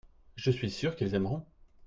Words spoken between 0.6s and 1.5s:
sûr qu'ils aimeront.